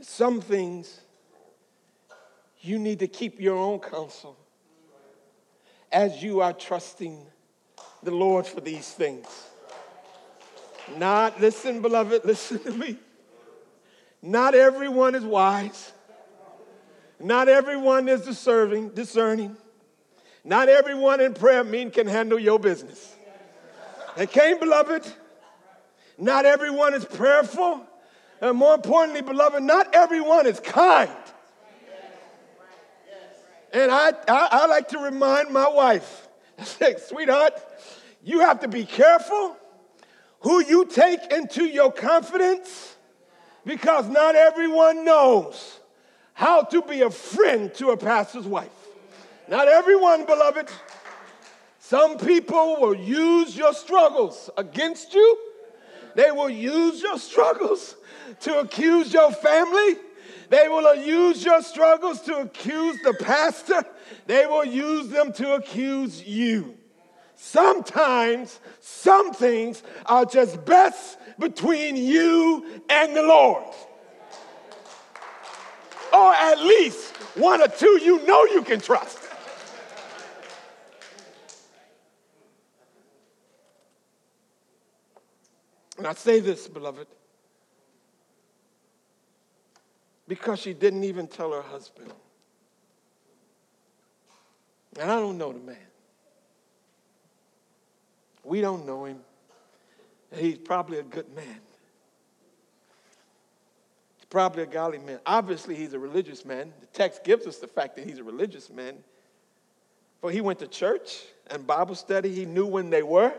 [0.00, 1.00] Some things
[2.64, 4.36] you need to keep your own counsel
[5.92, 7.24] as you are trusting
[8.02, 9.26] the Lord for these things.
[10.96, 12.96] Not, listen, beloved, listen to me.
[14.22, 15.92] Not everyone is wise.
[17.20, 19.56] Not everyone is discerning, discerning.
[20.42, 23.14] Not everyone in prayer mean can handle your business.
[24.18, 25.06] Okay, beloved?
[26.18, 27.86] Not everyone is prayerful.
[28.40, 31.10] And more importantly, beloved, not everyone is kind.
[33.74, 36.28] And I, I, I like to remind my wife,
[36.62, 37.54] say, sweetheart,
[38.22, 39.56] you have to be careful
[40.40, 42.94] who you take into your confidence
[43.64, 45.80] because not everyone knows
[46.34, 48.70] how to be a friend to a pastor's wife.
[49.48, 50.68] Not everyone, beloved.
[51.80, 55.38] Some people will use your struggles against you.
[56.14, 57.96] They will use your struggles
[58.40, 59.96] to accuse your family.
[60.54, 63.84] They will use your struggles to accuse the pastor.
[64.28, 66.76] They will use them to accuse you.
[67.34, 73.64] Sometimes some things are just best between you and the Lord.
[76.12, 79.18] Or at least one or two you know you can trust.
[85.98, 87.08] And I say this, beloved,
[90.26, 92.12] because she didn't even tell her husband.
[94.98, 95.76] And I don't know the man.
[98.44, 99.20] We don't know him.
[100.34, 101.60] He's probably a good man.
[104.16, 105.20] He's probably a godly man.
[105.24, 106.72] Obviously, he's a religious man.
[106.80, 108.96] The text gives us the fact that he's a religious man.
[110.20, 112.32] For he went to church and Bible study.
[112.32, 113.32] He knew when they were.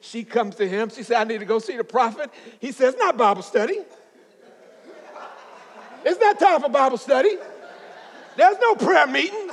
[0.00, 0.90] She comes to him.
[0.90, 2.30] She said, I need to go see the prophet.
[2.60, 3.80] He says, Not Bible study.
[6.08, 7.36] It's not time for Bible study.
[8.34, 9.50] There's no prayer meeting.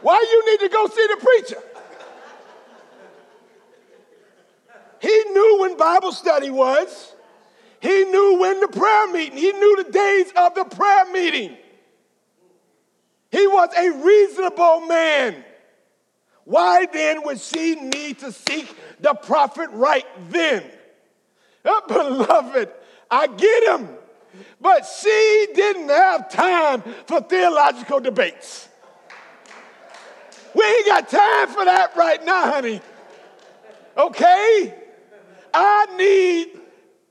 [0.00, 1.62] Why you need to go see the preacher?
[5.00, 7.14] He knew when Bible study was.
[7.78, 9.38] He knew when the prayer meeting.
[9.38, 11.56] He knew the days of the prayer meeting.
[13.30, 15.44] He was a reasonable man.
[16.42, 20.64] Why then would she need to seek the prophet right then?
[21.64, 22.68] Oh, beloved,
[23.08, 23.96] I get him.
[24.60, 28.68] But she didn't have time for theological debates.
[30.54, 32.80] We ain't got time for that right now, honey.
[33.96, 34.74] Okay?
[35.52, 36.60] I need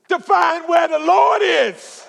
[0.08, 2.04] to find where the Lord is.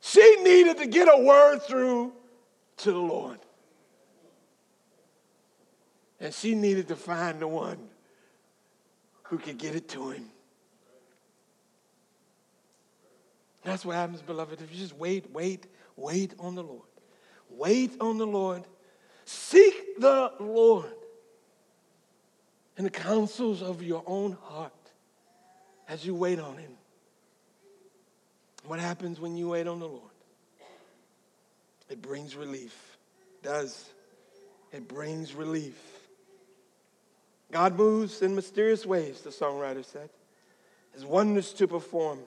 [0.00, 2.12] She needed to get a word through
[2.78, 3.38] to the Lord.
[6.20, 7.78] And she needed to find the one
[9.24, 10.30] who could get it to him.
[13.64, 14.60] That's what happens, beloved.
[14.60, 16.82] If you just wait, wait, wait on the Lord.
[17.50, 18.64] Wait on the Lord.
[19.24, 20.92] Seek the Lord
[22.76, 24.72] in the counsels of your own heart
[25.88, 26.72] as you wait on Him.
[28.66, 30.10] What happens when you wait on the Lord?
[31.88, 32.96] It brings relief.
[33.42, 33.90] It does.
[34.72, 35.78] It brings relief.
[37.52, 40.10] God moves in mysterious ways, the songwriter said.
[40.92, 42.20] His wonders to perform.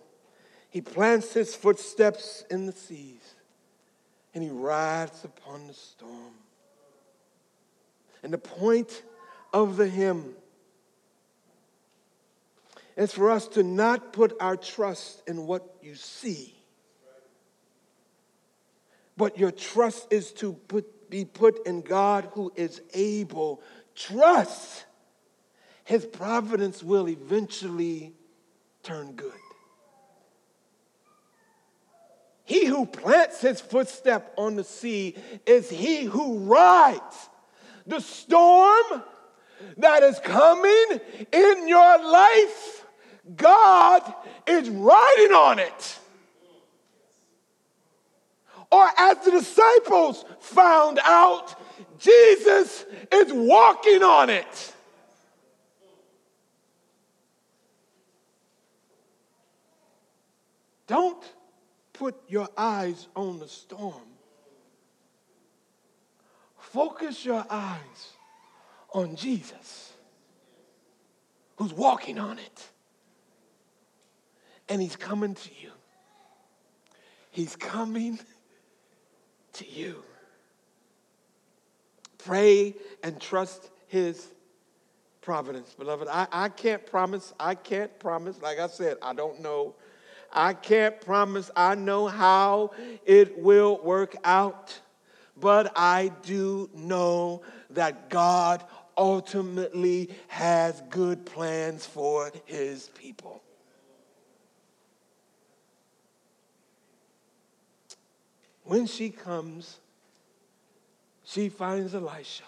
[0.77, 3.33] He plants his footsteps in the seas
[4.35, 6.35] and he rides upon the storm.
[8.21, 9.01] And the point
[9.51, 10.35] of the hymn
[12.95, 16.53] is for us to not put our trust in what you see,
[19.17, 23.63] but your trust is to put, be put in God who is able.
[23.95, 24.85] Trust
[25.85, 28.13] his providence will eventually
[28.83, 29.33] turn good.
[32.47, 37.29] He who plants his footstep on the sea is he who rides
[37.85, 39.03] the storm
[39.75, 41.01] that is coming
[41.33, 42.85] in your life.
[43.35, 44.01] God
[44.47, 45.99] is riding on it.
[48.71, 51.53] Or, as the disciples found out,
[51.99, 54.73] Jesus is walking on it.
[60.87, 61.21] Don't
[61.97, 64.01] put your eyes on the storm.
[66.57, 68.13] Focus your eyes
[68.93, 69.93] on Jesus,
[71.55, 72.69] who's walking on it.
[74.69, 75.71] And he's coming to you.
[77.31, 78.19] He's coming
[79.53, 80.03] to you.
[82.17, 84.27] Pray and trust his
[85.21, 86.07] providence, beloved.
[86.09, 89.75] I, I can't promise, I can't promise, like I said, I don't know
[90.37, 92.71] I can't promise I know how
[93.07, 94.79] it will work out,
[95.35, 98.63] but I do know that God
[98.95, 103.41] ultimately has good plans for his people.
[108.63, 109.79] When she comes,
[111.23, 112.43] she finds Elisha.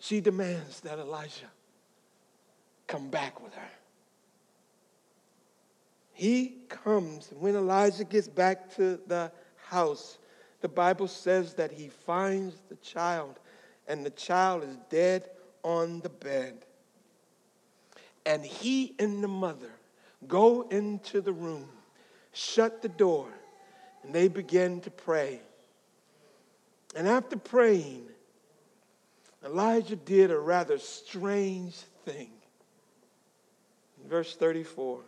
[0.00, 1.50] She demands that Elijah
[2.88, 3.70] come back with her.
[6.14, 7.28] He comes.
[7.38, 9.30] When Elijah gets back to the
[9.66, 10.18] house,
[10.60, 13.38] the Bible says that he finds the child,
[13.86, 15.28] and the child is dead
[15.62, 16.64] on the bed.
[18.24, 19.72] And he and the mother
[20.26, 21.68] go into the room,
[22.32, 23.28] shut the door,
[24.02, 25.40] and they begin to pray.
[26.94, 28.06] And after praying,
[29.44, 32.30] Elijah did a rather strange thing.
[34.02, 35.00] In verse 34.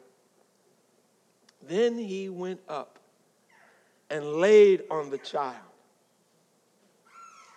[1.66, 2.98] Then he went up
[4.08, 5.56] and laid on the child,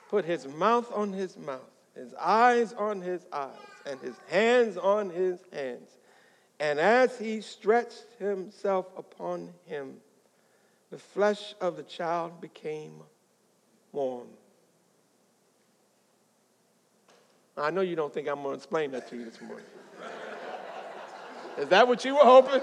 [0.09, 3.51] put his mouth on his mouth, his eyes on his eyes,
[3.85, 5.97] and his hands on his hands.
[6.59, 9.97] And as he stretched himself upon him,
[10.89, 12.93] the flesh of the child became
[13.91, 14.27] warm.
[17.55, 19.65] I know you don't think I'm going to explain that to you this morning.
[21.57, 22.61] Is that what you were hoping?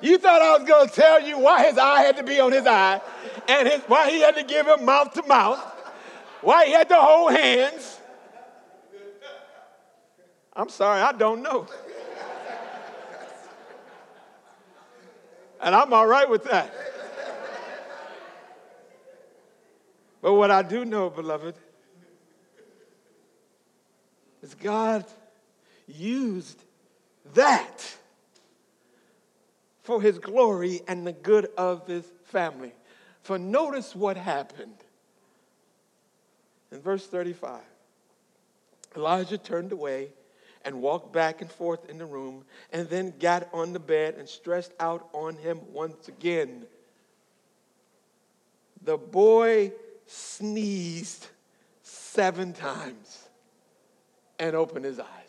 [0.00, 2.52] You thought I was going to tell you why his eye had to be on
[2.52, 3.00] his eye
[3.48, 5.58] and his, why he had to give him mouth to mouth,
[6.42, 7.98] why he had to hold hands.
[10.54, 11.66] I'm sorry, I don't know.
[15.60, 16.72] And I'm all right with that.
[20.20, 21.54] But what I do know, beloved,
[24.42, 25.04] is God
[25.86, 26.62] used
[27.34, 27.96] that
[29.86, 32.72] for his glory and the good of his family.
[33.22, 34.76] For notice what happened.
[36.72, 37.60] In verse 35,
[38.96, 40.08] Elijah turned away
[40.64, 44.28] and walked back and forth in the room, and then got on the bed and
[44.28, 46.66] stretched out on him once again.
[48.82, 49.70] The boy
[50.06, 51.28] sneezed
[51.82, 53.28] seven times
[54.40, 55.25] and opened his eyes.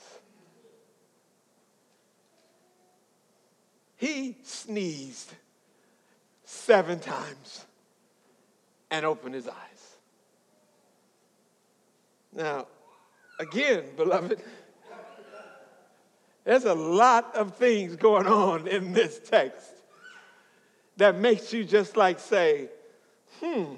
[3.98, 5.34] He sneezed
[6.46, 7.66] seven times
[8.92, 9.96] and opened his eyes.
[12.32, 12.68] Now,
[13.40, 14.40] again, beloved,
[16.44, 19.72] there's a lot of things going on in this text
[20.98, 22.70] that makes you just like say,
[23.42, 23.74] hmm.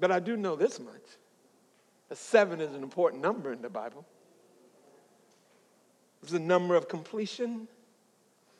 [0.00, 0.92] But I do know this much.
[2.10, 4.04] A seven is an important number in the Bible.
[6.24, 7.68] It's a number of completion,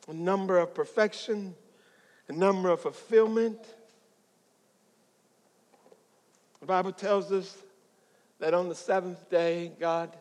[0.07, 1.55] a number of perfection,
[2.29, 3.57] a number of fulfillment.
[6.59, 7.57] The Bible tells us
[8.37, 10.15] that on the seventh day, God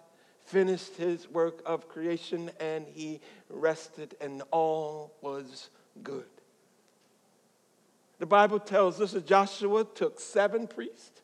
[0.46, 3.20] finished his work of creation and he
[3.50, 5.68] rested, and all was
[6.02, 6.24] good.
[8.20, 11.20] The Bible tells us that Joshua took seven priests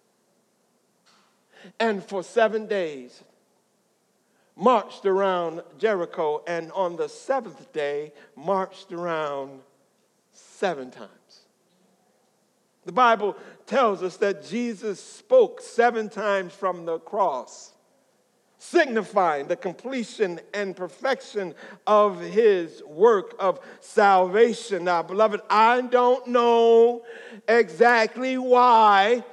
[1.78, 3.24] and for seven days
[4.60, 9.60] marched around Jericho, and on the seventh day, marched around
[10.32, 11.10] seven times.
[12.84, 13.36] The Bible
[13.66, 17.72] tells us that Jesus spoke seven times from the cross,
[18.58, 21.54] signifying the completion and perfection
[21.86, 24.84] of his work of salvation.
[24.84, 27.02] Now, beloved, I don't know
[27.48, 29.24] exactly why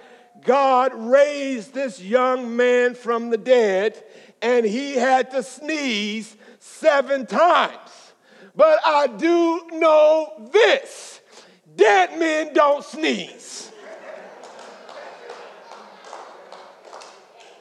[0.42, 4.02] God raised this young man from the dead
[4.42, 8.14] and he had to sneeze seven times.
[8.56, 11.22] But I do know this
[11.76, 13.72] dead men don't sneeze.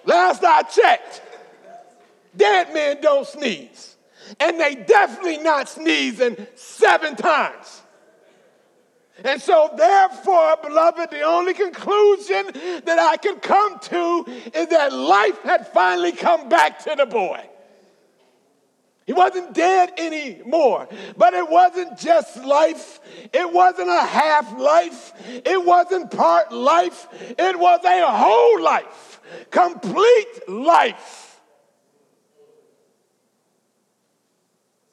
[0.04, 1.20] Last I checked,
[2.36, 3.96] dead men don't sneeze.
[4.40, 7.82] And they definitely not sneezing seven times.
[9.24, 12.46] And so, therefore, beloved, the only conclusion
[12.84, 17.42] that I can come to is that life had finally come back to the boy.
[19.06, 23.00] He wasn't dead anymore, but it wasn't just life.
[23.32, 25.12] It wasn't a half life.
[25.28, 27.06] It wasn't part life.
[27.38, 31.40] It was a whole life, complete life.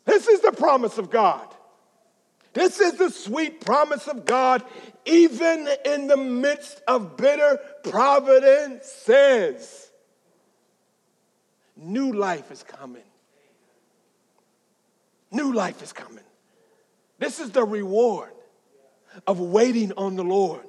[0.06, 1.53] This is the promise of God.
[2.54, 4.64] This is the sweet promise of God,
[5.06, 9.92] even in the midst of bitter providences.
[11.76, 13.04] New life is coming.
[15.32, 16.24] New life is coming.
[17.18, 18.30] This is the reward
[19.26, 20.66] of waiting on the Lord,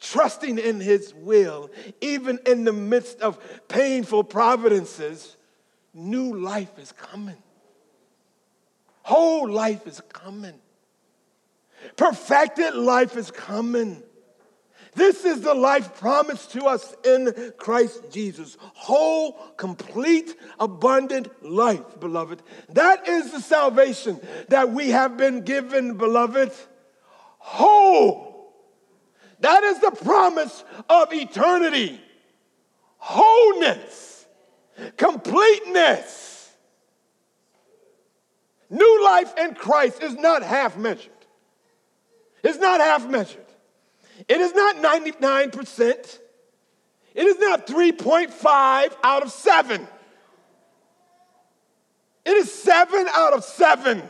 [0.00, 1.70] trusting in His will,
[2.02, 5.38] even in the midst of painful providences.
[5.94, 7.36] New life is coming.
[9.02, 10.60] Whole life is coming.
[11.96, 14.02] Perfected life is coming.
[14.94, 18.56] This is the life promised to us in Christ Jesus.
[18.60, 22.42] Whole, complete, abundant life, beloved.
[22.70, 26.52] That is the salvation that we have been given, beloved.
[27.38, 28.54] Whole.
[29.40, 32.00] That is the promise of eternity.
[32.98, 34.26] Wholeness.
[34.96, 36.52] Completeness.
[38.70, 41.10] New life in Christ is not half measured.
[42.44, 43.46] It's not half measured.
[44.28, 46.18] It is not 99%.
[47.14, 49.88] It is not 3.5 out of 7.
[52.26, 54.02] It is 7 out of 7.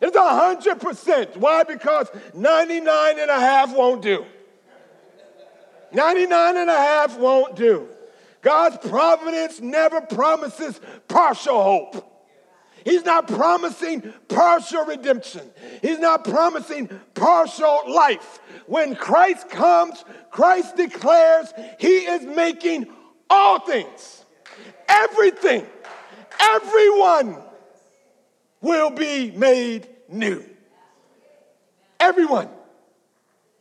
[0.00, 1.36] It's 100%.
[1.36, 1.62] Why?
[1.62, 4.26] Because 99 and a half won't do.
[5.92, 7.88] 99 and a half won't do.
[8.42, 12.13] God's providence never promises partial hope.
[12.84, 15.42] He's not promising partial redemption.
[15.80, 18.40] He's not promising partial life.
[18.66, 22.86] When Christ comes, Christ declares he is making
[23.30, 24.24] all things,
[24.86, 25.66] everything,
[26.38, 27.38] everyone
[28.60, 30.44] will be made new.
[31.98, 32.48] Everyone,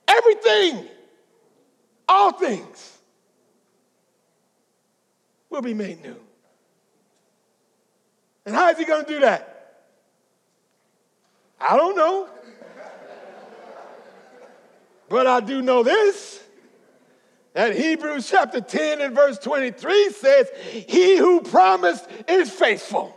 [0.08, 0.86] everything,
[2.10, 2.98] all things
[5.50, 6.20] will be made new.
[8.46, 9.50] And how is he going to do that?
[11.60, 12.30] I don't know.
[15.10, 16.44] but I do know this
[17.54, 23.16] that Hebrews chapter 10 and verse 23 says, He who promised is faithful.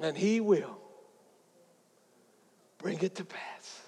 [0.00, 0.78] And he will
[2.78, 3.82] bring it to pass,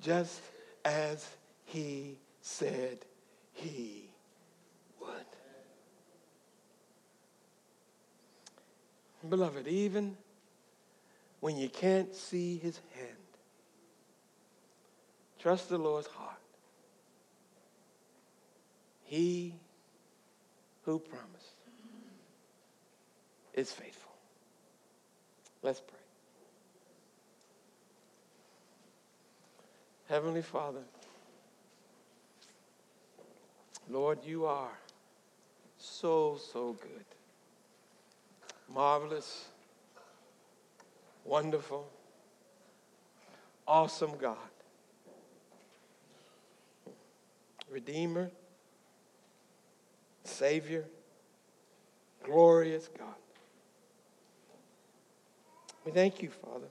[0.00, 0.40] just
[0.84, 1.28] as
[1.66, 3.04] he said
[3.52, 4.08] he
[5.00, 5.10] would.
[9.26, 10.16] Beloved, even
[11.40, 13.16] when you can't see his hand,
[15.38, 16.36] trust the Lord's heart.
[19.04, 19.54] He
[20.84, 21.28] who promised
[23.54, 24.12] is faithful.
[25.62, 25.98] Let's pray.
[30.08, 30.82] Heavenly Father,
[33.90, 34.78] Lord, you are
[35.76, 37.04] so, so good.
[38.72, 39.46] Marvelous,
[41.24, 41.88] wonderful,
[43.66, 44.36] awesome God.
[47.70, 48.30] Redeemer,
[50.24, 50.84] Savior,
[52.24, 53.14] glorious God.
[55.84, 56.68] We thank you, Father,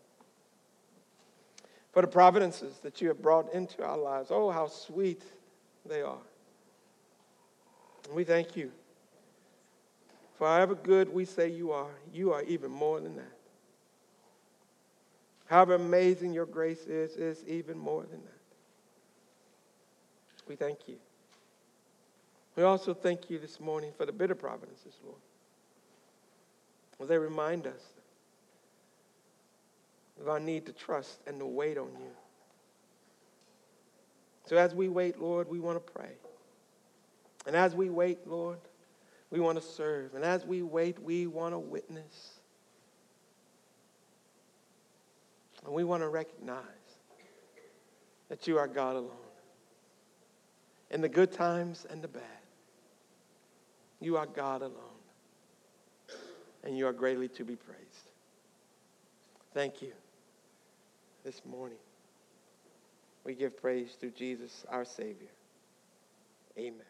[1.92, 4.30] for the providences that you have brought into our lives.
[4.32, 5.24] Oh, how sweet
[5.86, 6.18] they are.
[8.14, 8.72] We thank you.
[10.38, 13.38] For however good we say you are, you are even more than that.
[15.48, 18.34] However amazing your grace is, is even more than that.
[20.48, 20.98] We thank you.
[22.56, 25.18] We also thank you this morning for the bitter providences, Lord.
[27.00, 27.82] As they remind us
[30.20, 32.12] of our need to trust and to wait on you.
[34.46, 36.14] So as we wait, Lord, we want to pray.
[37.46, 38.58] And as we wait, Lord,
[39.30, 40.16] we want to serve.
[40.16, 42.40] And as we wait, we want to witness.
[45.66, 46.64] And we want to recognize
[48.30, 49.12] that you are God alone.
[50.92, 52.24] In the good times and the bad,
[54.00, 54.74] you are God alone.
[56.64, 58.12] And you are greatly to be praised.
[59.54, 59.94] Thank you
[61.24, 61.78] this morning.
[63.24, 65.28] We give praise to Jesus, our Savior.
[66.58, 66.87] Amen.